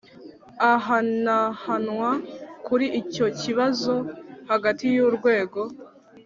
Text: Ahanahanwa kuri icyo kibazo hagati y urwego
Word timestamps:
Ahanahanwa 0.73 2.09
kuri 2.65 2.85
icyo 3.01 3.25
kibazo 3.39 3.93
hagati 4.49 4.85
y 4.95 4.97
urwego 5.07 5.61